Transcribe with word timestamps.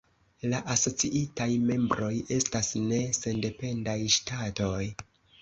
La 0.51 0.59
asociitaj 0.75 1.47
membroj 1.65 2.09
estas 2.39 2.73
ne 2.87 3.03
sendependaj 3.19 3.97
ŝtatoj. 4.17 4.83